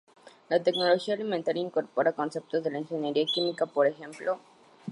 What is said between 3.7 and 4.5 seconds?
ejemplo.